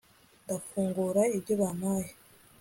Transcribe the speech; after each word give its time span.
ndafungura 0.43 1.21
ibyo 1.37 1.53
bampaye 1.61 2.09